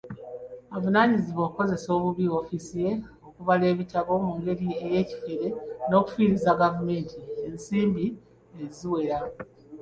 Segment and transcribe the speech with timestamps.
[0.75, 2.91] Avunaanibwa okukozesa obubi woofiisi ye,
[3.27, 5.47] okubala ebitabo mu ngeri y'ekifere
[5.87, 8.05] n'okufiiriza gavumenti ensimbi
[8.63, 9.17] eziwera.